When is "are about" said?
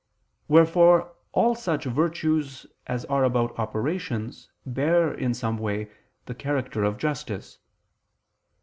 3.05-3.59